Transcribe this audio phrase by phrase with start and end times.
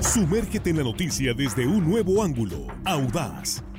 [0.00, 3.64] Sumérgete en la noticia desde un nuevo ángulo, audaz,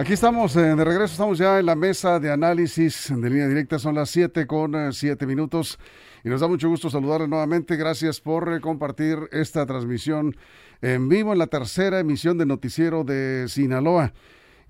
[0.00, 3.78] Aquí estamos eh, de regreso, estamos ya en la mesa de análisis de línea directa,
[3.78, 5.78] son las 7 con 7 minutos
[6.24, 7.76] y nos da mucho gusto saludarle nuevamente.
[7.76, 10.34] Gracias por eh, compartir esta transmisión
[10.80, 14.14] en vivo en la tercera emisión de Noticiero de Sinaloa.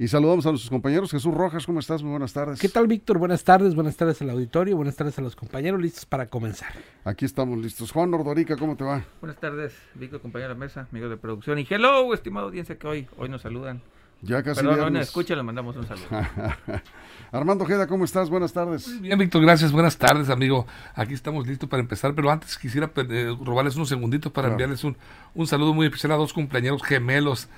[0.00, 1.12] Y saludamos a nuestros compañeros.
[1.12, 2.02] Jesús Rojas, ¿cómo estás?
[2.02, 2.58] Muy buenas tardes.
[2.58, 3.18] ¿Qué tal, Víctor?
[3.18, 6.72] Buenas tardes, buenas tardes al auditorio, buenas tardes a los compañeros, listos para comenzar.
[7.04, 7.92] Aquí estamos listos.
[7.92, 9.04] Juan Ordorica, ¿cómo te va?
[9.20, 11.60] Buenas tardes, Víctor, compañero de la mesa, amigos de producción.
[11.60, 13.80] Y hello, estimado audiencia que hoy, hoy nos saludan.
[14.22, 14.92] Ya casi Perdón, viernes.
[15.00, 16.06] nos escucha, le mandamos un saludo.
[17.32, 18.28] Armando Ojeda, ¿cómo estás?
[18.28, 19.00] Buenas tardes.
[19.00, 19.72] Bien, Víctor, gracias.
[19.72, 20.66] Buenas tardes, amigo.
[20.94, 24.54] Aquí estamos listos para empezar, pero antes quisiera eh, robarles unos segunditos para Claro.
[24.54, 24.96] enviarles un,
[25.34, 27.48] un saludo muy especial a dos cumpleaños gemelos,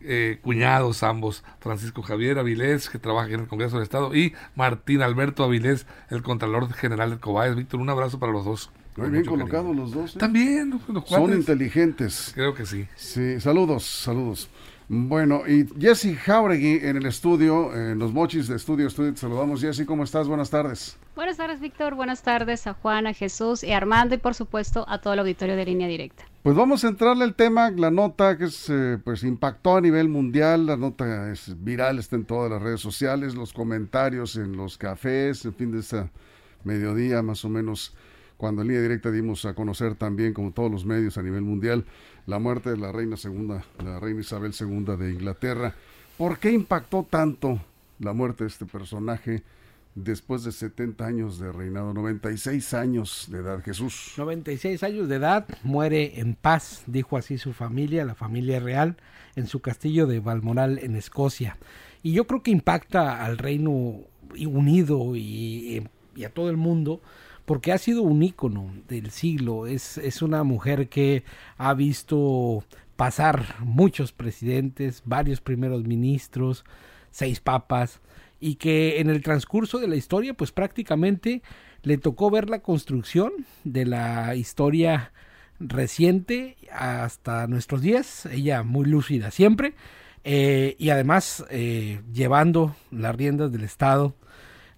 [0.00, 4.34] eh, cuñados ambos, Francisco Javier Avilés, que trabaja aquí en el Congreso del Estado, y
[4.54, 7.56] Martín Alberto Avilés, el Contralor General del COBAES.
[7.56, 8.70] Víctor, un abrazo para los dos.
[8.96, 10.14] Muy bien colocados los dos.
[10.14, 10.18] ¿eh?
[10.20, 12.30] También, los Son inteligentes.
[12.34, 12.86] Creo que sí.
[12.94, 14.48] Sí, saludos, saludos.
[14.88, 19.62] Bueno, y Jesse Jauregui en el estudio, en los mochis de estudio, estudio, te saludamos.
[19.62, 20.28] Jesse, ¿cómo estás?
[20.28, 20.98] Buenas tardes.
[21.16, 21.94] Buenas tardes, Víctor.
[21.94, 25.20] Buenas tardes a Juan, a Jesús y a Armando y por supuesto a todo el
[25.20, 26.24] auditorio de línea directa.
[26.42, 30.10] Pues vamos a entrarle al tema, la nota que es, eh, pues impactó a nivel
[30.10, 34.76] mundial, la nota es viral, está en todas las redes sociales, los comentarios en los
[34.76, 36.10] cafés, en fin de esta
[36.64, 37.94] mediodía más o menos,
[38.44, 41.86] cuando en línea directa dimos a conocer también, como todos los medios a nivel mundial,
[42.26, 45.74] la muerte de la reina segunda, la reina Isabel II de Inglaterra.
[46.18, 47.58] ¿Por qué impactó tanto
[48.00, 49.42] la muerte de este personaje
[49.94, 54.12] después de 70 años de reinado, 96 años de edad, Jesús?
[54.18, 58.98] 96 años de edad, muere en paz, dijo así su familia, la familia real,
[59.36, 61.56] en su castillo de Balmoral, en Escocia.
[62.02, 64.02] Y yo creo que impacta al Reino
[64.46, 65.82] Unido y,
[66.14, 67.00] y a todo el mundo
[67.44, 69.66] porque ha sido un ícono del siglo.
[69.66, 71.24] Es, es una mujer que
[71.56, 72.64] ha visto
[72.96, 76.64] pasar muchos presidentes, varios primeros ministros,
[77.10, 78.00] seis papas,
[78.40, 81.42] y que en el transcurso de la historia, pues prácticamente
[81.82, 83.32] le tocó ver la construcción
[83.64, 85.12] de la historia
[85.60, 89.74] reciente hasta nuestros días, ella muy lúcida siempre,
[90.24, 94.14] eh, y además eh, llevando las riendas del Estado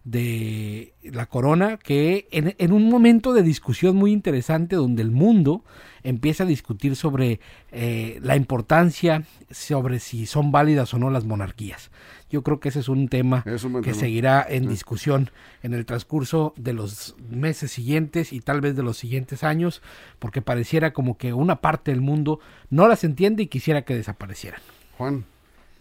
[0.06, 5.64] de la corona, que en, en, un momento de discusión muy interesante donde el mundo
[6.04, 7.40] empieza a discutir sobre
[7.72, 11.90] eh, la importancia, sobre si son válidas o no las monarquías.
[12.30, 14.00] Yo creo que ese es un tema Es un buen que tema.
[14.00, 14.68] seguirá en Sí.
[14.68, 15.30] discusión
[15.64, 19.82] en el transcurso de los meses siguientes y tal vez de los siguientes años,
[20.20, 22.38] porque pareciera como que una parte del mundo
[22.70, 24.60] no las entiende y quisiera que desaparecieran.
[24.96, 25.24] Juan.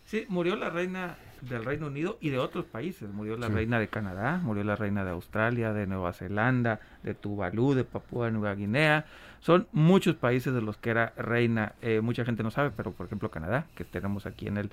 [0.07, 3.09] Sí, murió la reina del Reino Unido y de otros países.
[3.11, 3.53] Murió la Sí.
[3.53, 8.31] reina de Canadá, murió la reina de Australia, de Nueva Zelanda, de Tuvalu, de Papúa
[8.31, 9.05] Nueva Guinea.
[9.39, 11.73] Son muchos países de los que era reina.
[11.81, 14.71] Eh, mucha gente no sabe, pero por ejemplo Canadá, que tenemos aquí en el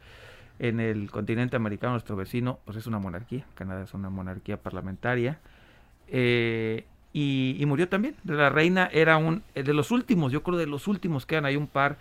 [0.59, 3.45] en el continente americano, nuestro vecino, pues es una monarquía.
[3.55, 5.39] Canadá es una monarquía parlamentaria.
[6.09, 8.15] Eh, y, y murió también.
[8.25, 11.56] La reina era un eh, de los últimos, yo creo de los últimos quedan hay
[11.56, 11.97] un par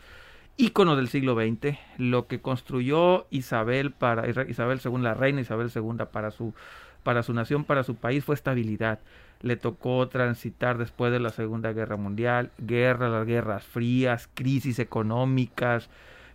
[0.58, 6.06] íconos del siglo XX, lo que construyó Isabel para Isabel II, la reina Isabel II
[6.12, 6.54] para su
[7.04, 9.00] para su nación, para su país fue estabilidad.
[9.42, 15.90] Le tocó transitar después de la Segunda Guerra Mundial, guerra, las guerras frías, crisis económicas,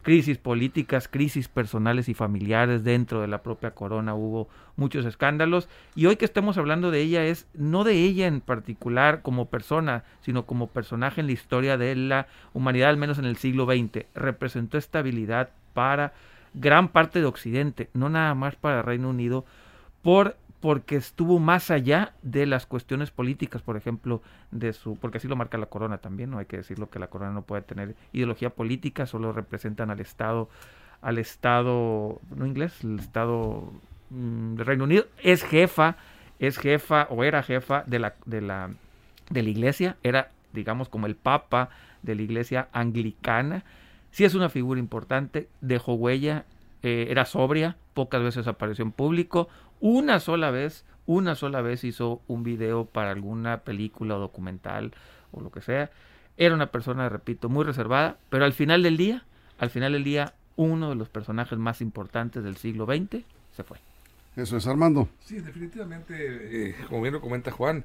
[0.06, 6.06] crisis políticas, crisis personales y familiares dentro de la propia corona hubo muchos escándalos y
[6.06, 10.46] hoy que estamos hablando de ella es no de ella en particular como persona, sino
[10.46, 14.78] como personaje en la historia de la humanidad, al menos en el siglo XX, representó
[14.78, 16.12] estabilidad para
[16.54, 19.44] gran parte de Occidente, no nada más para Reino Unido,
[20.02, 25.28] por porque estuvo más allá de las cuestiones políticas, por ejemplo, de su, porque así
[25.28, 27.94] lo marca la corona también, no hay que decirlo que la corona no puede tener
[28.12, 30.48] ideología política, solo representan al Estado,
[31.02, 33.70] al Estado, no inglés, el Estado
[34.10, 35.96] mm, del Reino Unido, es jefa,
[36.38, 38.70] es jefa o era jefa de la, de la,
[39.30, 41.68] de la iglesia, era digamos como el papa
[42.02, 43.62] de la iglesia anglicana,
[44.10, 46.44] sí es una figura importante, dejó huella,
[46.86, 49.48] eh, era sobria, pocas veces apareció en público,
[49.80, 54.92] Una sola vez, una sola vez hizo un video para alguna película o documental
[55.32, 55.90] o lo que sea.
[56.36, 59.24] Era una persona, repito, muy reservada, pero al final del día,
[59.58, 63.78] al final del día, uno de los personajes más importantes del siglo XX se fue.
[64.36, 65.08] Eso es Armando.
[65.24, 67.84] Sí, definitivamente, eh, como bien lo comenta Juan,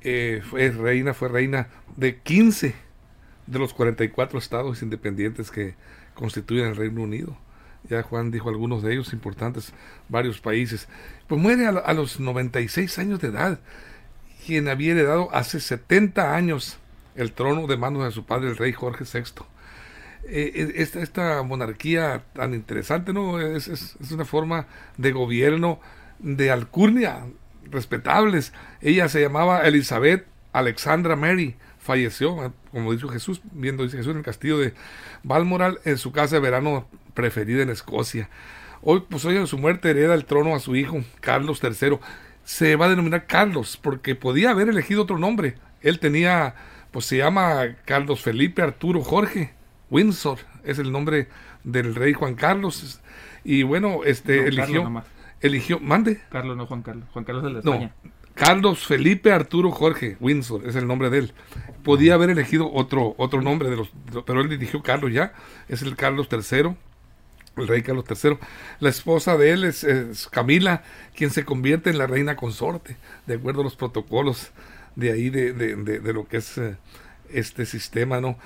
[0.00, 2.74] eh, fue reina, fue reina de 15
[3.46, 5.76] de los 44 estados independientes que
[6.14, 7.36] constituyen el Reino Unido.
[7.88, 9.72] Ya Juan dijo algunos de ellos importantes,
[10.08, 10.88] varios países.
[11.26, 13.60] Pues muere a, a los 96 años de edad,
[14.46, 16.78] quien había heredado hace 70 años
[17.14, 19.44] el trono de manos de su padre, el rey Jorge VI.
[20.24, 23.40] Eh, esta, esta, monarquía tan interesante, ¿no?
[23.40, 24.66] Es, es, una forma
[24.96, 25.80] de gobierno
[26.18, 27.26] de alcurnia,
[27.70, 28.52] respetables.
[28.80, 34.24] Ella se llamaba Elizabeth Alexandra Mary, falleció, como dijo Jesús, viendo dice Jesús en el
[34.24, 34.74] castillo de
[35.22, 38.28] Balmoral, en su casa de verano preferida en Escocia.
[38.82, 41.98] Hoy, pues hoy en su muerte hereda el trono a su hijo, Carlos III.
[42.44, 45.56] Se va a denominar Carlos, porque podía haber elegido otro nombre.
[45.82, 46.54] Él tenía,
[46.90, 49.52] pues se llama Carlos Felipe Arturo Jorge
[49.90, 51.28] Windsor, es el nombre
[51.64, 53.00] del rey Juan Carlos.
[53.44, 55.04] Y bueno, este No, eligió, Carlos
[55.40, 56.20] eligió, mande.
[56.30, 57.04] Carlos, no Juan Carlos.
[57.12, 57.94] Juan Carlos de No, España.
[58.34, 61.32] Carlos Felipe Arturo Jorge Windsor es el nombre de él.
[61.82, 63.90] Podía haber elegido otro otro nombre de los,
[64.24, 65.34] pero él eligió Carlos ya.
[65.68, 66.74] Es el Carlos III,
[67.56, 68.38] el rey Carlos III.
[68.80, 69.84] La esposa de él es,
[70.30, 70.82] Camila,
[71.14, 74.50] quien se convierte en la reina consorte, de acuerdo a los protocolos
[74.96, 76.76] de ahí de, de- de- de lo que es eh,
[77.32, 78.38] este sistema, ¿no?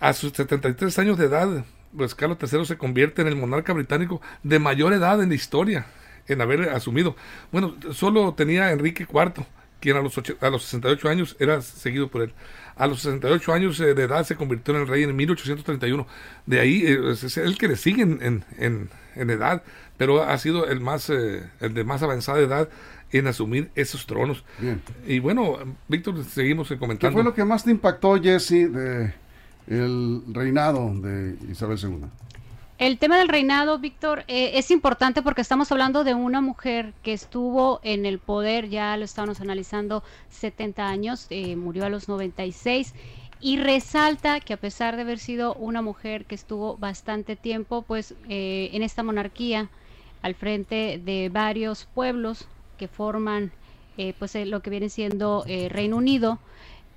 [0.00, 1.64] A sus 73 años de edad,
[1.96, 5.86] pues Carlos III se convierte en el monarca británico de mayor edad en la historia,
[6.28, 7.16] en haber asumido.
[7.52, 9.46] Bueno, solo tenía Enrique IV,
[9.86, 12.32] quien a los, ocho- a los 68 años era seguido por él.
[12.74, 16.04] A los 68 años eh, de edad se convirtió en el rey en 1831.
[16.44, 19.62] De ahí eh, es el que le sigue en, en, en- en edad,
[19.96, 22.68] pero ha sido el más eh, el de más avanzada edad
[23.12, 24.44] en asumir esos tronos.
[24.58, 24.82] Bien.
[25.06, 25.56] Y bueno,
[25.86, 27.14] Víctor, seguimos eh, ¿Qué comentando.
[27.14, 29.14] fue lo que más te impactó, Jesse, de
[29.68, 32.00] el reinado de Isabel II?
[32.78, 37.14] El tema del reinado, Víctor, eh, es importante porque estamos hablando de una mujer que
[37.14, 42.94] estuvo en el poder, ya lo estábamos analizando, 70 años, eh, murió a los 96,
[43.40, 48.14] y resalta que a pesar de haber sido una mujer que estuvo bastante tiempo, pues
[48.28, 49.70] eh, en esta monarquía,
[50.20, 52.46] al frente de varios pueblos
[52.76, 53.52] que forman
[53.98, 56.38] eh, pues eh, lo que viene siendo eh, Reino Unido,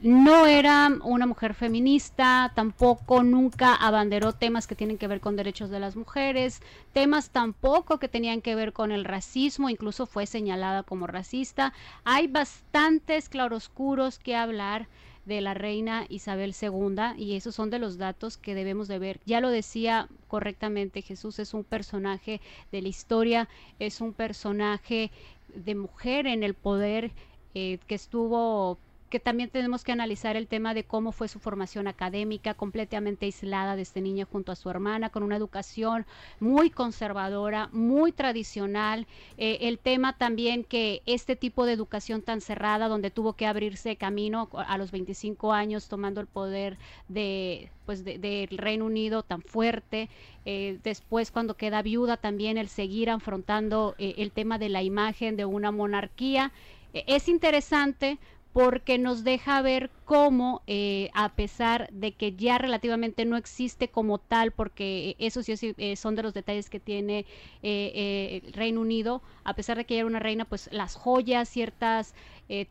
[0.02, 5.70] no era una mujer feminista, tampoco nunca abanderó temas que tienen que ver con derechos
[5.70, 6.62] de las mujeres,
[6.94, 11.74] temas tampoco que tenían que ver con el racismo, incluso fue señalada como racista.
[12.06, 14.88] Hay bastantes claroscuros que hablar
[15.26, 19.20] de la reina Isabel II y esos son de los datos que debemos de ver.
[19.26, 22.40] Ya lo decía correctamente Jesús, es un personaje
[22.72, 23.50] de la historia,
[23.80, 25.12] es un personaje
[25.54, 27.12] de mujer en el poder
[27.54, 28.78] eh, que estuvo
[29.10, 33.76] que también tenemos que analizar el tema de cómo fue su formación académica, completamente aislada
[33.76, 36.06] desde niña junto a su hermana, con una educación
[36.40, 39.08] muy conservadora, muy tradicional.
[39.38, 43.96] Eh, el tema también que este tipo de educación tan cerrada, donde tuvo que abrirse
[43.96, 46.78] camino a los 25 años, tomando el poder
[47.08, 50.10] de pues de- del Reino Unido tan fuerte,
[50.46, 55.36] eh, después cuando queda viuda también el seguir afrontando eh, el tema de la imagen
[55.36, 56.52] de una monarquía.
[56.94, 58.18] Es interesante
[58.60, 64.18] porque nos deja ver cómo, eh, a pesar de que ya relativamente no existe como
[64.18, 68.82] tal, porque eso sí eh, son de los detalles que tiene eh, eh, el Reino
[68.82, 72.14] Unido, a pesar de que ella era una reina, pues las joyas, ciertos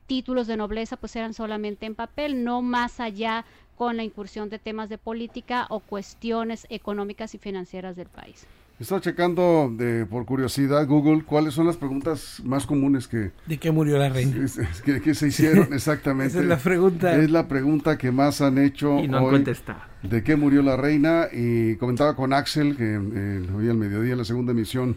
[0.06, 4.58] títulos de nobleza, pues eran solamente en papel, no más allá con la incursión de
[4.58, 8.46] temas de política o cuestiones económicas y financieras del país.
[8.80, 13.72] Estaba checando de, por curiosidad Google cuáles son las preguntas más comunes que, ¿De qué
[13.72, 14.36] murió la reina?
[14.84, 16.28] que, que se hicieron exactamente.
[16.34, 17.16] Esa es la pregunta.
[17.16, 19.30] Es la pregunta que más han hecho Y no han hoy.
[19.32, 19.80] contestado.
[20.04, 24.18] de qué murió la reina y comentaba con Axel que eh, hoy al mediodía en
[24.18, 24.94] la segunda emisión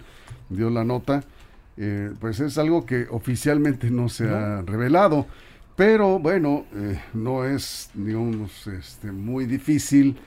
[0.49, 1.23] dio la nota
[1.77, 5.25] eh, pues es algo que oficialmente no se ha revelado
[5.75, 10.17] pero bueno eh, no es digamos este, muy difícil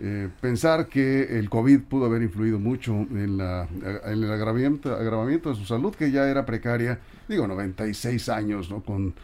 [0.00, 3.66] eh, pensar que el COVID pudo haber influido mucho en, la,
[4.06, 8.82] el agravamiento, agravamiento de su salud, que ya era precaria, digo, 96 años, ¿no?
[8.82, 9.14] Con,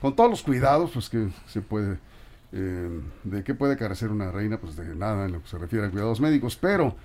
[0.00, 1.98] con todos los cuidados, pues que se puede,
[2.52, 5.86] eh, de qué puede carecer una reina, pues de nada en lo que se refiere
[5.86, 6.96] a cuidados médicos, pero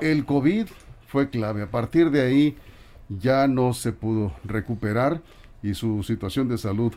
[0.00, 0.66] el COVID
[1.06, 1.62] fue clave.
[1.62, 2.56] A partir de ahí
[3.08, 5.22] ya no se pudo recuperar
[5.62, 6.92] y su situación de salud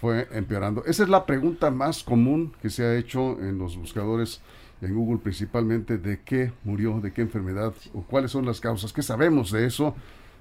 [0.00, 0.84] fue empeorando.
[0.86, 4.40] Esa es la pregunta más común que se ha hecho en los buscadores
[4.82, 8.92] en Google principalmente de qué murió, de qué enfermedad o cuáles son las causas.
[8.92, 9.94] ¿Qué sabemos de eso?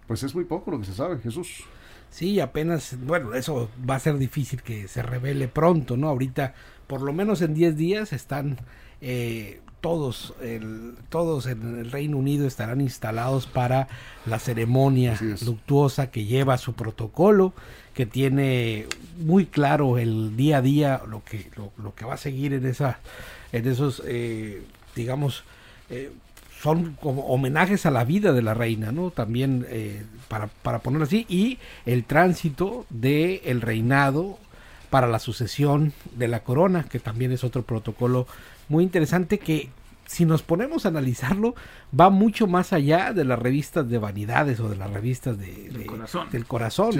[0.07, 1.63] Pues es muy poco lo que se sabe, Jesús.
[2.09, 6.09] Sí, apenas, bueno, eso va a ser difícil que se revele pronto, ¿no?
[6.09, 6.55] Ahorita,
[6.87, 8.57] por lo menos en 10 días, están
[9.01, 13.87] eh, todos, el, todos en el Reino Unido estarán instalados para
[14.25, 17.53] la ceremonia luctuosa que lleva su protocolo,
[17.99, 18.87] que tiene
[19.17, 22.99] muy claro el día a día lo que, lo, que va a seguir en, esa,
[23.51, 24.63] en esos, eh,
[24.95, 25.43] digamos,
[25.89, 26.09] eh,
[26.61, 29.11] son como homenajes a la vida de la reina, ¿no?
[29.11, 34.39] También eh, para, para ponerlo así, y el tránsito del el reinado
[34.89, 38.27] para la sucesión de la corona, que también es otro protocolo
[38.69, 39.71] muy interesante que
[40.09, 41.53] si nos ponemos a analizarlo,
[41.97, 45.69] va mucho más allá de las revistas de vanidades o de las revistas de,
[46.31, 46.95] del corazón.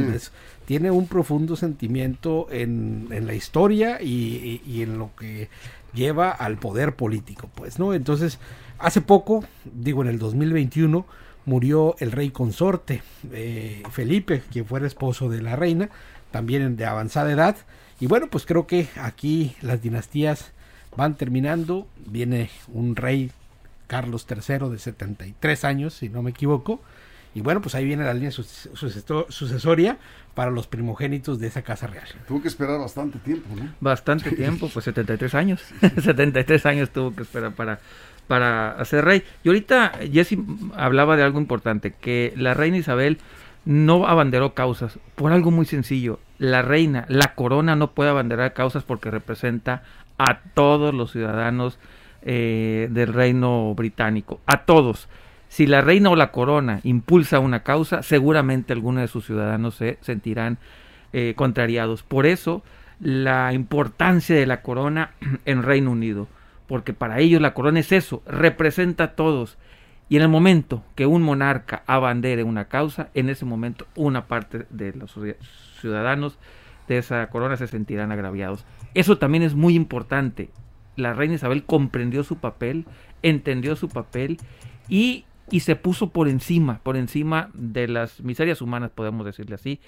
[0.66, 5.50] tiene un profundo sentimiento en, en la historia y, y, en lo que
[5.92, 7.96] lleva al poder político, pues, ¿no?
[7.96, 8.38] Entonces,
[8.78, 11.08] hace poco, digo en el 2021,
[11.46, 13.02] murió el rey consorte
[13.32, 15.90] eh, Felipe, quien fuera esposo de la reina,
[16.30, 17.58] también de avanzada edad.
[18.00, 20.52] Y bueno, pues creo que aquí las dinastías
[21.00, 23.32] van terminando, viene un rey
[23.88, 26.82] Carlos III de 73 años, si no me equivoco,
[27.34, 29.98] y bueno, pues ahí viene la línea sucesoria
[30.36, 32.08] para los primogénitos de esa casa real.
[32.28, 33.70] Tuvo que esperar bastante tiempo, ¿no?
[33.80, 35.62] Bastante tiempo, pues 73 años.
[36.04, 37.80] 73 años tuvo que esperar para,
[38.28, 39.24] para ser rey.
[39.46, 40.38] Y ahorita Jesse
[40.76, 43.20] hablaba de algo importante, que la reina Isabel
[43.64, 46.20] no abanderó causas por algo muy sencillo.
[46.40, 49.84] La reina, la corona no puede abanderar causas porque representa
[50.20, 51.80] a todos los ciudadanos
[52.22, 55.08] eh, del reino británico, a todos.
[55.48, 59.98] Si la reina o la corona impulsa una causa, seguramente algunos de sus ciudadanos se
[60.02, 60.60] sentirán
[61.14, 62.04] eh, contrariados.
[62.04, 62.62] Por eso,
[63.00, 65.12] la importancia de la corona
[65.46, 66.28] en Reino Unido,
[66.68, 69.58] porque para ellos la corona es eso, representa a todos.
[70.10, 74.66] Y en el momento que un monarca abandere una causa, en ese momento una parte
[74.70, 75.18] de los
[75.80, 76.38] ciudadanos
[76.88, 78.66] de esa corona se sentirán agraviados.
[78.94, 80.50] Eso también es muy importante.
[80.96, 82.86] La reina Isabel comprendió su papel,
[83.22, 84.38] entendió su papel
[84.88, 89.80] y, y se puso por encima, por encima de las miserias humanas, podemos decirle así,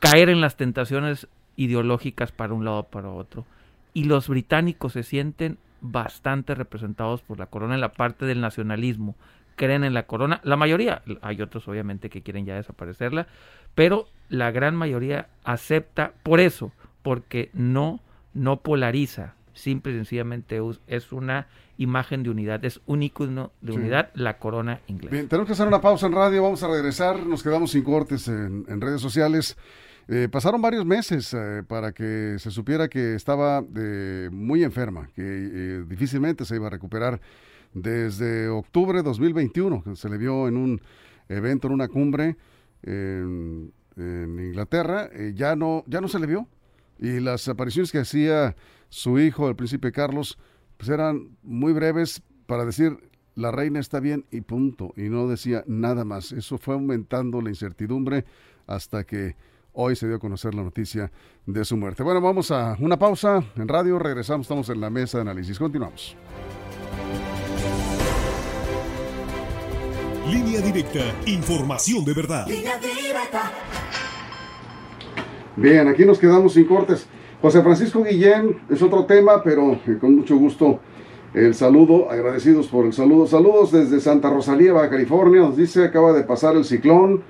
[0.00, 3.44] caer en las tentaciones ideológicas para un lado o para otro.
[3.92, 9.16] Y los británicos se sienten bastante representados por la corona en la parte del nacionalismo.
[9.56, 13.26] Creen en la corona, la mayoría, hay otros obviamente que quieren ya desaparecerla,
[13.74, 16.72] pero la gran mayoría acepta por eso,
[17.02, 18.00] porque no
[18.36, 24.10] no polariza, simple y sencillamente es una imagen de unidad, es un icono de unidad,
[24.14, 25.12] la corona inglesa.
[25.12, 28.28] Bien, tenemos que hacer una pausa en radio, vamos a regresar, nos quedamos sin cortes
[28.28, 29.56] en, redes sociales.
[30.08, 35.84] Eh, pasaron varios meses eh, para que se supiera que estaba eh, muy enferma, que
[35.88, 37.20] difícilmente se iba a recuperar
[37.72, 40.80] desde octubre de 2021, que se le vio en un
[41.28, 42.36] evento, en una cumbre
[42.82, 46.46] en, en Inglaterra, ya, no, ya no se le vio,
[46.98, 48.56] y las apariciones que hacía
[48.88, 50.38] su hijo, el príncipe Carlos,
[50.76, 52.98] pues eran muy breves para decir
[53.36, 56.32] la reina está bien y punto, y no decía nada más.
[56.32, 58.24] Eso fue aumentando la incertidumbre
[58.66, 59.36] hasta que
[59.72, 61.12] hoy se dio a conocer la noticia
[61.44, 62.02] de su muerte.
[62.02, 66.16] Bueno, vamos a una pausa en radio, regresamos, estamos en la mesa de análisis, continuamos.
[70.30, 72.46] Línea directa, información de verdad.
[72.48, 73.52] Línea directa.
[75.56, 77.06] Bien, aquí nos quedamos sin cortes.
[77.40, 80.80] José Francisco Guillén es otro tema, pero eh, con mucho gusto
[81.32, 83.26] el saludo, agradecidos por el saludo.
[83.26, 87.22] Saludos desde Santa Rosalía, Baja California, nos dice, acaba de pasar el ciclón,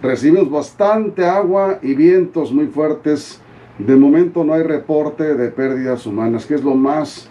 [0.00, 3.40] recibimos bastante agua y vientos muy fuertes.
[3.80, 7.28] De momento no hay reporte de pérdidas humanas, que es lo más,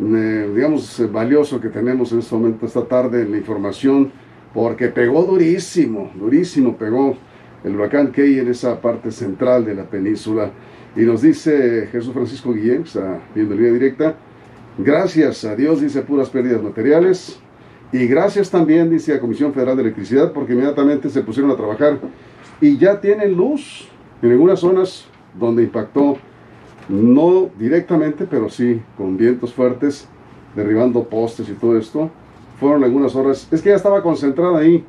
[0.00, 4.12] eh, digamos, valioso que tenemos en este momento, esta tarde, la información,
[4.54, 7.16] porque pegó durísimo, durísimo pegó
[7.64, 10.50] el huracán Key en esa parte central de la península.
[10.96, 14.16] Y nos dice Jesús Francisco Guillén, está viendo línea directa,
[14.78, 17.40] gracias a Dios, dice, puras pérdidas materiales.
[17.92, 21.98] Y gracias también, dice la Comisión Federal de Electricidad, porque inmediatamente se pusieron a trabajar
[22.60, 23.88] y ya tienen luz
[24.20, 25.06] en algunas zonas
[25.38, 26.18] donde impactó,
[26.88, 30.08] no directamente, pero sí con vientos fuertes,
[30.54, 32.10] derribando postes y todo esto.
[32.58, 34.84] Fueron algunas horas, es que ya estaba concentrada ahí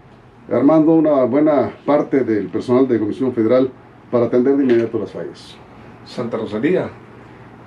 [0.52, 3.72] armando una buena parte del personal de Comisión Federal
[4.12, 5.56] para atender de inmediato las fallas.
[6.06, 6.90] Santa Rosalía.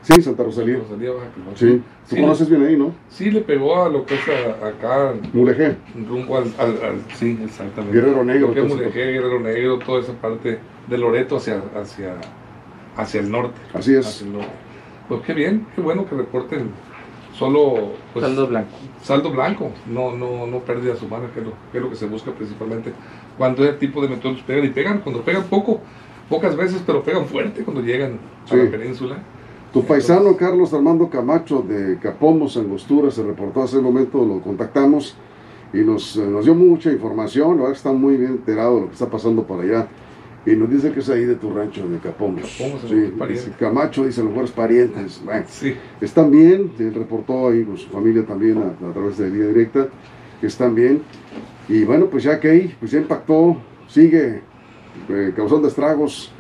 [0.02, 0.78] Sí, Santa Rosalía.
[0.78, 1.12] Rosalía
[1.54, 2.92] Sí, tú conoces bien ahí, ¿no?
[3.08, 4.20] Sí, le pegó a lo que es
[4.62, 5.14] acá.
[5.32, 5.76] Mulegé.
[6.08, 7.96] Rumbo al, al, Sí, exactamente.
[7.96, 8.48] Guerrero Negro.
[8.48, 10.58] Lo que es Mulegé, Guerrero Negro, toda esa parte
[10.88, 12.16] de Loreto hacia, hacia,
[12.96, 13.60] hacia el norte.
[13.72, 14.24] Así es.
[15.08, 16.70] Pues qué bien, qué bueno que reporten
[17.32, 18.70] solo pues, saldo blanco.
[19.02, 22.06] Saldo blanco, no, no, no pérdidas humanas, que es, lo, que es lo que se
[22.06, 22.92] busca principalmente
[23.36, 25.80] cuando ese tipo de meteoros pegan y pegan, cuando pegan poco,
[26.28, 28.18] pocas veces, pero pegan fuerte cuando llegan
[28.50, 29.16] a la península.
[29.72, 35.16] Tu paisano Carlos Armando Camacho de Capomos, Angostura, se reportó hace un momento, lo contactamos
[35.72, 38.92] y nos, eh, nos dio mucha información, ahora está muy bien enterado de lo que
[38.92, 39.88] está pasando por allá.
[40.44, 42.42] Y nos dice que es ahí de tu rancho, de Capomos.
[42.42, 45.20] Capomos, sí, dice Camacho dice a los mejores parientes.
[45.25, 45.75] Bueno, sí.
[46.00, 49.88] Están bien, reportó ahí con su familia también a, través de línea directa,
[50.40, 51.02] que están bien.
[51.68, 53.56] Y bueno, pues ya que ahí, pues ya impactó,
[53.87, 54.42] sigue
[55.08, 56.32] eh, causando estragos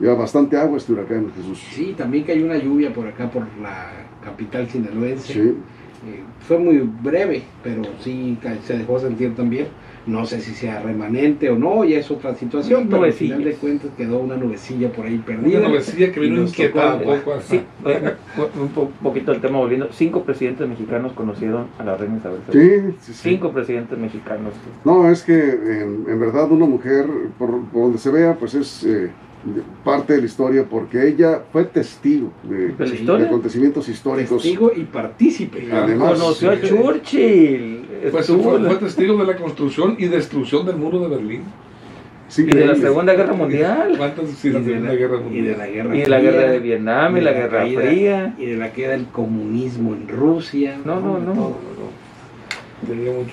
[0.00, 1.62] ya bastante agua este huracán, Jesús.
[1.72, 3.92] Sí, también que hay una lluvia por acá, por la
[4.24, 5.32] capital sinaloense.
[5.34, 5.54] Sí.
[6.06, 9.66] Eh, fue muy breve, pero sí se dejó sentir también.
[10.06, 13.52] No sé si sea remanente o no, ya es otra situación, pero al final de
[13.52, 15.58] cuentas quedó una nubecilla por ahí perdida.
[15.58, 17.38] Una nubecilla que vino inquietar un poco.
[17.42, 17.60] Sí,
[18.58, 19.88] un poquito el tema volviendo.
[19.92, 22.94] Cinco presidentes mexicanos conocieron a la reina Isabel II.
[22.98, 24.54] Sí, sí, Cinco presidentes mexicanos.
[24.86, 27.06] No, es que en, verdad una mujer,
[27.38, 28.84] por, donde se vea, pues es...
[28.84, 29.10] Eh,
[29.84, 32.74] parte de la historia porque ella fue testigo de,
[33.24, 34.42] acontecimientos históricos.
[34.42, 35.68] Testigo y partícipe.
[35.72, 37.86] Además, conoció a Churchill.
[38.10, 41.42] Pues fue, testigo de la construcción y destrucción del muro de Berlín.
[42.36, 43.92] y de la Segunda Guerra Mundial.
[43.92, 45.44] De la, Guerra Mundial.
[45.44, 48.34] y de la Guerra Y la Guerra de Vietnam, y, la, Guerra Fría.
[48.38, 50.78] Y de la queda del comunismo en Rusia.
[50.84, 51.69] No, no, no.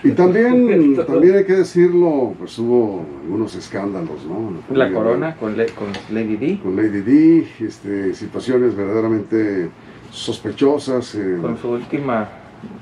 [0.04, 4.52] Y también, también hay que decirlo, pues hubo algunos escándalos, ¿no?
[4.76, 6.60] La, corona con, con, Lady D.
[6.62, 9.70] Con Lady D, este, situaciones verdaderamente
[10.12, 11.16] sospechosas.
[11.16, 11.38] Eh.
[11.42, 12.28] Con su última,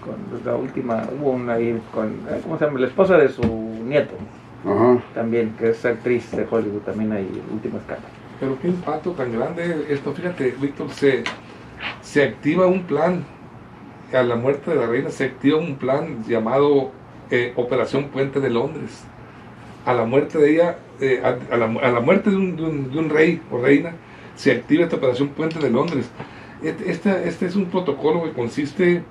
[0.02, 2.80] con la última, hubo una ahí con, ¿cómo se llama?
[2.80, 4.16] La esposa de su nieto.
[4.66, 4.98] Ajá.
[5.14, 8.14] También, que es actriz de Hollywood, también hay último escándalo.
[8.40, 11.24] Pero qué impacto tan grande esto, fíjate, Víctor, se,
[12.02, 13.24] se activa un plan
[14.16, 16.92] a la muerte de la reina se activa un plan llamado
[17.32, 19.04] eh, Operación Puente de Londres.
[19.86, 23.60] A la muerte de ella, eh, a, la, muerte de un, de, un, rey o
[23.60, 23.94] reina,
[24.36, 26.10] se activa esta Operación Puente de Londres.
[26.64, 29.04] Este, este es un protocolo que consiste,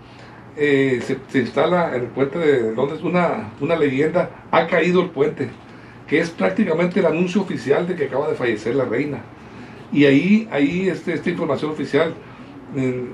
[0.56, 5.48] eh, se, instala en el puente de Londres una, una leyenda, ha caído el puente,
[6.08, 9.18] que es prácticamente el anuncio oficial de que acaba de fallecer la reina.
[9.92, 12.14] Y ahí, ahí este, esta información oficial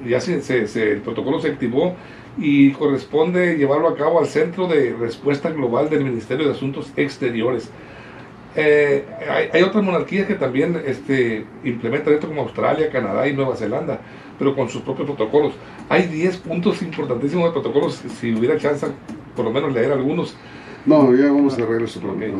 [0.07, 1.94] ya se, el protocolo se activó
[2.38, 7.70] y corresponde llevarlo a cabo al Centro de Respuesta Global del Ministerio de Asuntos Exteriores.
[8.57, 9.05] Eh,
[9.53, 14.01] hay, otras monarquías que también este, implementan esto como Australia, Canadá y Nueva Zelanda,
[14.38, 15.55] pero con sus propios protocolos.
[15.88, 18.87] Hay 10 puntos importantísimos de protocolos, si hubiera chance,
[19.37, 20.37] por lo menos leer algunos.
[20.87, 22.03] No, ya vamos a regresar.
[22.05, 22.33] Okay.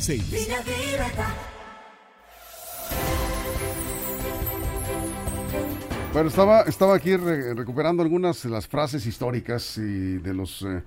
[0.00, 0.20] Sí.
[6.12, 10.82] Bueno, estaba, estaba aquí recuperando algunas de las frases históricas y de los, eh,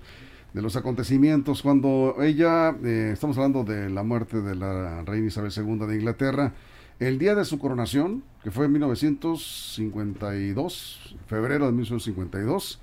[0.52, 1.62] de los acontecimientos.
[1.62, 6.52] Cuando ella, eh, estamos hablando de la muerte de la reina Isabel II de Inglaterra,
[6.98, 12.80] el día de su coronación, que fue en 1952, febrero de 1952,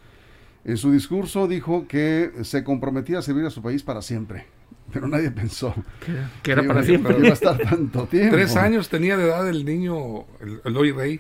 [0.64, 4.46] en su discurso dijo que se comprometía a servir a su país para siempre.
[4.94, 5.76] Pero nadie pensó
[6.42, 7.18] que, era para siempre.
[7.20, 8.34] iba a estar tanto tiempo.
[8.34, 11.20] Tres años tenía de edad el niño, el, el hoy rey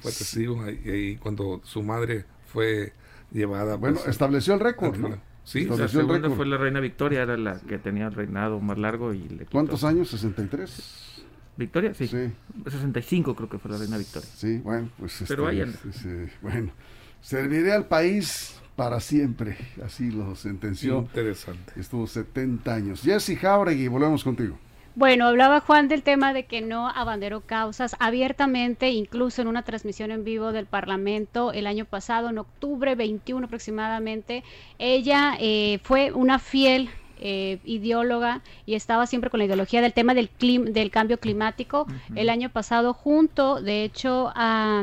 [0.00, 2.92] fue testigo ahí, cuando su madre fue
[3.32, 3.76] llevada.
[3.76, 4.96] Bueno, pues, estableció el récord,
[5.44, 8.78] Sí, estableció la segunda fue la reina Victoria, era la que tenía el reinado más
[8.78, 10.12] largo y le ¿Cuántos años?
[10.12, 11.16] ¿63?
[11.56, 12.08] Victoria, sí.
[12.08, 12.32] sí.
[12.64, 14.28] 65 creo que fue la reina Victoria.
[14.34, 16.72] Sí, bueno, pues Pero este, ahí bueno,
[17.20, 20.98] serviré al país para siempre, así lo sentenció.
[20.98, 21.80] Interesante.
[21.80, 23.02] Estuvo 70 años.
[23.02, 24.58] Jesse Jauregui, volvemos contigo.
[24.96, 30.10] Bueno, hablaba Juan del tema de que no abanderó causas abiertamente, incluso en una transmisión
[30.10, 34.42] en vivo del Parlamento el año pasado, en octubre 21 aproximadamente.
[34.78, 36.88] Ella eh, fue una fiel
[37.20, 41.86] eh, ideóloga y estaba siempre con la ideología del tema del, del cambio climático.
[42.14, 44.82] El año pasado, junto, de hecho, a,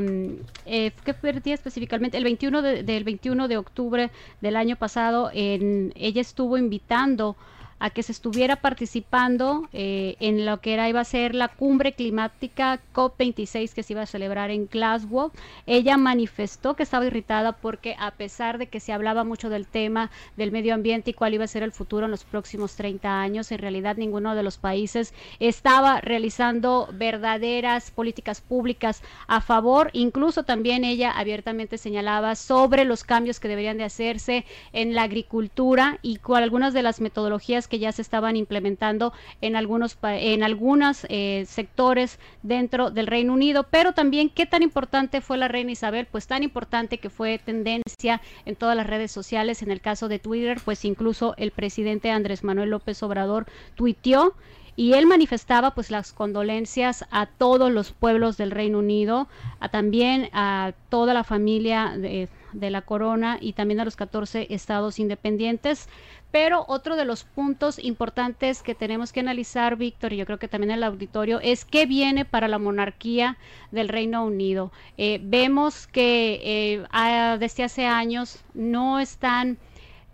[0.67, 2.17] eh, ¿qué día específicamente?
[2.17, 7.35] El 21 del 21 de octubre del año pasado, en, ella estuvo invitando
[7.83, 11.91] a que se estuviera participando eh, en lo que era iba a ser la cumbre
[11.91, 15.33] climática COP26 que se iba a celebrar en Glasgow.
[15.65, 20.11] Ella manifestó que estaba irritada porque a pesar de que se hablaba mucho del tema
[20.37, 23.51] del medio ambiente y cuál iba a ser el futuro en los próximos 30 años,
[23.51, 29.89] en realidad ninguno de los países estaba realizando verdaderas políticas públicas a favor.
[29.91, 35.99] Incluso también ella abiertamente señalaba sobre los cambios que deberían de hacerse en la agricultura
[36.01, 41.05] y con algunas de las metodologías que ya se estaban implementando en algunos en algunos
[41.09, 46.07] eh, sectores dentro del Reino Unido, pero también qué tan importante fue la reina Isabel,
[46.11, 50.19] pues tan importante que fue tendencia en todas las redes sociales, en el caso de
[50.19, 54.35] Twitter, pues incluso el presidente Andrés Manuel López Obrador tuiteó
[54.75, 59.27] y él manifestaba pues las condolencias a todos los pueblos del Reino Unido,
[59.59, 64.47] a también a toda la familia de, de la corona y también a los 14
[64.49, 65.89] estados independientes.
[66.31, 70.47] Pero otro de los puntos importantes que tenemos que analizar, Víctor, y yo creo que
[70.47, 73.37] también el auditorio, es qué viene para la monarquía
[73.71, 74.71] del Reino Unido.
[74.97, 79.59] Eh, vemos que eh, desde hace años no están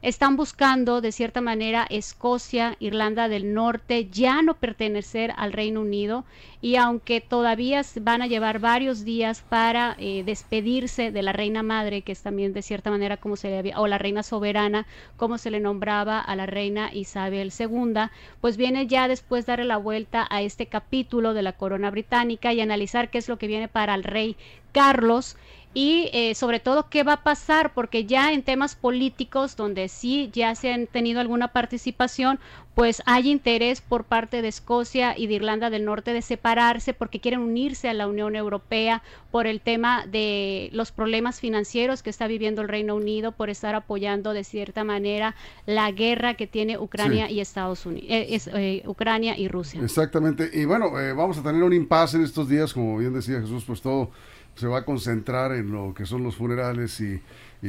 [0.02, 6.24] están buscando de cierta manera Escocia, Irlanda del Norte ya no pertenecer al Reino Unido
[6.62, 12.02] y aunque todavía van a llevar varios días para eh, despedirse de la reina madre,
[12.02, 14.86] que es también de cierta manera como se le había, o la reina soberana,
[15.18, 18.10] como se le nombraba a la reina Isabel II,
[18.42, 22.62] pues viene ya después darle la vuelta a este capítulo de la corona británica y
[22.62, 24.38] analizar qué es lo que viene para el rey
[24.72, 25.38] Carlos
[25.74, 30.30] y eh, sobre todo qué va a pasar, porque ya en temas políticos, donde sí
[30.34, 32.40] ya se han tenido alguna participación,
[32.74, 37.20] pues hay interés por parte de Escocia y de Irlanda del Norte de separarse porque
[37.20, 42.26] quieren unirse a la Unión Europea por el tema de los problemas financieros que está
[42.26, 47.30] viviendo el Reino Unido, por estar apoyando de cierta manera la guerra que tiene Ucrania
[47.30, 49.82] y Estados Unidos, eh, eh, Ucrania y Rusia.
[49.84, 53.66] Exactamente, y bueno, vamos a tener un impasse en estos días, como bien decía Jesús,
[53.68, 54.10] pues todo
[54.56, 57.22] se va a concentrar en lo que son los funerales y,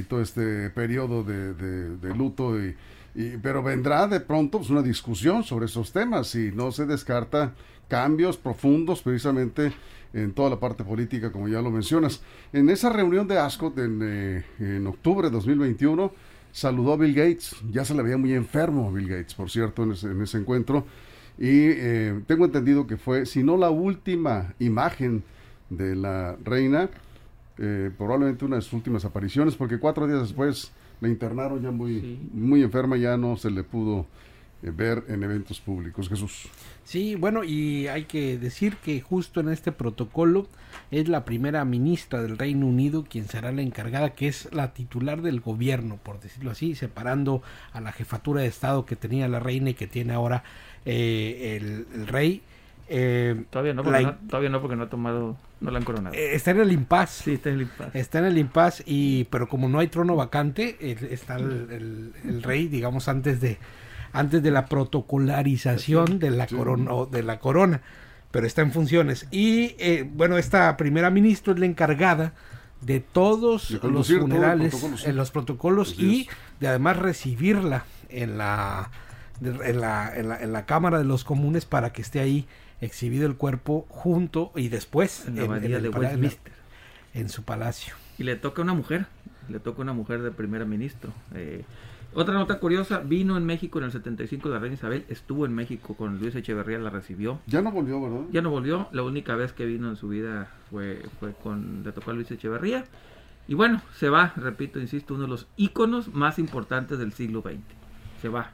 [0.09, 2.57] todo este periodo de, luto.
[2.61, 2.77] Y,
[3.43, 7.55] pero vendrá de pronto pues, una discusión sobre esos temas y no se descarta
[7.89, 9.73] cambios profundos precisamente
[10.13, 12.23] en toda la parte política, como ya lo mencionas.
[12.53, 16.13] En esa reunión de Ascot en, eh, en octubre de 2021,
[16.53, 17.57] saludó a Bill Gates.
[17.71, 20.85] Ya se le veía muy enfermo Bill Gates, por cierto, en ese, en ese encuentro.
[21.39, 25.23] Y eh, tengo entendido que fue, si no la última imagen
[25.71, 26.91] de la reina,
[27.59, 32.19] eh, probablemente una de sus últimas apariciones, porque cuatro días después la internaron ya muy,
[32.33, 34.07] muy enferma, ya no se le pudo
[34.63, 36.09] eh, ver en eventos públicos.
[36.09, 36.49] Jesús.
[36.85, 40.47] Sí, bueno, y hay que decir que justo en este protocolo
[40.91, 45.23] es la primera ministra del Reino Unido quien será la encargada, que es la titular
[45.23, 49.71] del gobierno, por decirlo así, separando a la jefatura de Estado que tenía la reina
[49.71, 50.43] y que tiene ahora
[50.85, 52.43] eh, el, rey.
[53.51, 56.15] todavía, no, porque no, todavía no, porque no ha tomado no la han coronado.
[56.15, 57.25] Eh, está en el impasse.
[57.25, 57.99] Sí, está en el impasse.
[57.99, 63.09] Está en el impasse, y, pero como no hay trono vacante, está el, rey, digamos,
[63.09, 63.59] antes de,
[64.13, 67.83] antes de la protocolarización de la, corona, de la corona.
[68.31, 69.27] Pero está en funciones.
[69.31, 72.33] Y eh, bueno, esta primera ministra es la encargada
[72.81, 76.29] de todos los funerales, en los protocolos y
[76.61, 78.91] de además recibirla en la,
[79.43, 82.47] en la, en la, en la Cámara de los Comunes para que esté ahí
[82.81, 86.53] exhibido el cuerpo junto y después en, la de Westminster.
[87.15, 87.95] En, su palacio.
[88.19, 89.07] Y le toca una mujer,
[89.49, 91.13] le toca una mujer de primera ministro.
[91.35, 91.65] Eh,
[92.13, 95.55] otra nota curiosa, vino en México en el 75 de la reina Isabel, estuvo en
[95.55, 97.39] México con Luis Echeverría, la recibió.
[97.47, 98.27] Ya no volvió, ¿verdad?
[98.33, 101.93] Ya no volvió, la única vez que vino en su vida fue, fue con, le
[101.93, 102.85] tocó a Luis Echeverría.
[103.47, 107.59] Y bueno, se va, repito, insisto, uno de los íconos más importantes del siglo XX.
[108.21, 108.53] Se va.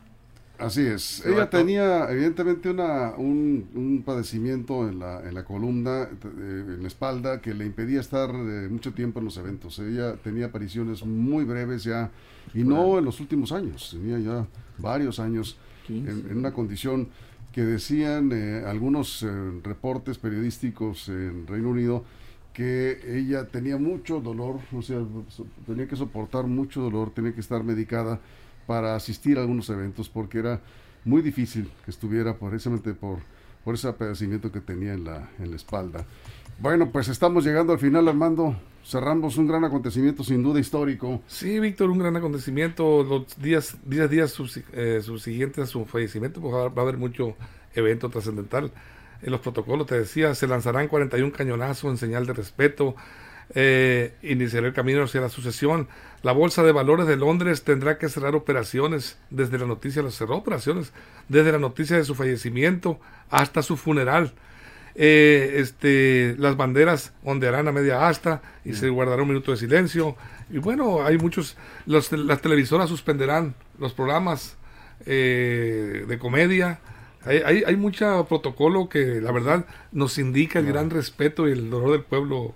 [0.59, 1.25] Así es.
[1.27, 7.41] Ella tenía evidentemente una, un, padecimiento en la, en la columna, eh, en la espalda,
[7.41, 9.79] que le impedía estar eh, mucho tiempo en los eventos.
[9.79, 12.11] Ella tenía apariciones muy breves ya,
[12.55, 14.47] y no en los últimos años, tenía ya
[14.79, 17.09] varios años en, una condición
[17.53, 19.25] que decían eh, algunos
[19.63, 22.05] reportes periodísticos en Reino Unido
[22.53, 25.03] que ella tenía mucho dolor, o sea,
[25.67, 28.19] tenía que soportar mucho dolor, tenía que estar medicada
[28.67, 30.61] para asistir a algunos eventos porque era
[31.05, 33.19] muy difícil que estuviera precisamente por,
[33.65, 36.05] por ese padecimiento que tenía en la, en la espalda.
[36.59, 38.57] Bueno, pues estamos llegando al final, Armando.
[38.85, 41.21] Cerramos un gran acontecimiento, sin duda histórico.
[41.27, 43.03] Sí, Víctor, un gran acontecimiento.
[43.03, 44.35] Los días, días, días
[44.73, 47.37] eh, subsiguientes a su fallecimiento, pues va a haber mucho
[47.75, 48.71] evento trascendental.
[49.23, 52.95] En los protocolos, te decía, se lanzarán 41 cañonazos en señal de respeto
[53.55, 55.89] eh, iniciará el camino hacia la sucesión.
[56.23, 59.19] La Bolsa de Valores de Londres tendrá que cerrar operaciones.
[59.31, 60.93] Desde la noticia, las cerró operaciones.
[61.29, 62.99] Desde la noticia de su fallecimiento
[63.31, 64.33] hasta su funeral.
[64.99, 70.17] Eh, este, las banderas ondearán a media asta y se guardará un minuto de silencio.
[70.51, 71.57] Y bueno, hay muchos.
[71.85, 72.09] las
[72.41, 74.57] televisoras suspenderán los programas
[75.05, 76.81] eh, de comedia.
[77.25, 81.71] Hay, hay, hay mucho protocolo que la verdad nos indica el gran respeto y el
[81.71, 82.55] dolor del pueblo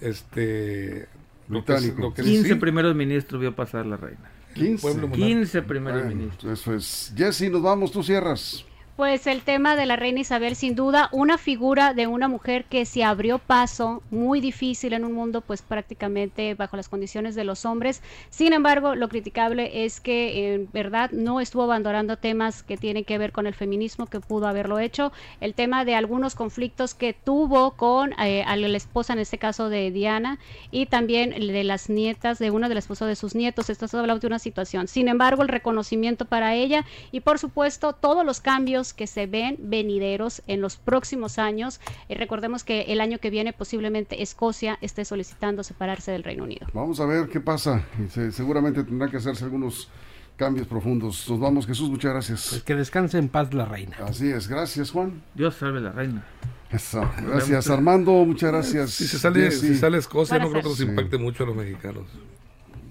[0.00, 1.08] este
[1.48, 2.12] británico.
[2.14, 4.30] 15 primeros ministros vio pasar la reina.
[4.54, 6.60] 15, 15 primeros ministros.
[6.60, 7.12] Eso es.
[7.16, 8.64] Jesse, nos vamos, tú cierras.
[8.96, 12.86] Pues el tema de la reina Isabel, sin duda, una figura de una mujer que
[12.86, 17.64] se abrió paso muy difícil en un mundo, pues prácticamente bajo las condiciones de los
[17.64, 18.02] hombres.
[18.30, 23.18] Sin embargo, lo criticable es que en verdad no estuvo abandonando temas que tienen que
[23.18, 25.10] ver con el feminismo, que pudo haberlo hecho.
[25.40, 29.70] El tema de algunos conflictos que tuvo con eh, a la esposa, en este caso
[29.70, 30.38] de Diana,
[30.70, 33.70] y también de las nietas, de una de las esposas de sus nietos.
[33.70, 34.86] Esto es hablando de una situación.
[34.86, 39.56] Sin embargo, el reconocimiento para ella y por supuesto todos los cambios que se ven
[39.58, 41.80] venideros en los próximos años.
[42.08, 46.66] y recordemos que el año que viene posiblemente Escocia esté solicitando separarse del Reino Unido.
[46.72, 47.84] Vamos a ver qué pasa.
[48.30, 49.88] seguramente tendrá que hacerse algunos
[50.36, 51.28] cambios profundos.
[51.28, 52.46] Nos vamos, Jesús, muchas gracias.
[52.50, 53.96] Pues que descanse en paz la reina.
[54.04, 55.22] Así es, gracias Juan.
[55.34, 56.24] Dios salve la reina.
[56.70, 57.08] Eso.
[57.24, 58.90] Gracias Armando, muchas gracias.
[58.90, 62.06] Si se sale, si sale Escocia, no creo que nos impacte mucho a los mexicanos.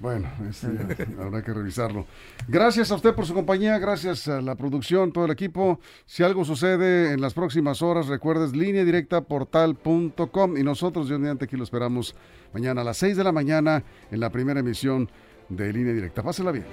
[0.04, 0.68] Bueno, este,
[1.18, 2.06] habrá que revisarlo.
[2.50, 5.80] Gracias a usted por su compañía, gracias a la producción, todo el equipo.
[6.06, 11.46] Si algo sucede en las próximas horas, recuerdes línea directa portal.com y nosotros, Dios mediante,
[11.46, 12.16] aquí lo esperamos
[12.54, 15.10] mañana a las 6 de la mañana en la primera emisión
[15.48, 16.22] de línea directa.
[16.22, 16.66] Pásela bien.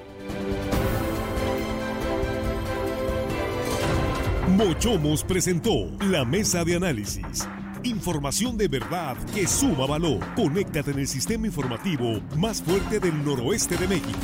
[4.57, 7.49] Mochomos presentó la mesa de análisis
[7.83, 10.21] Información de verdad que suma valor.
[10.37, 14.19] Conéctate en el sistema informativo más fuerte del noroeste de México.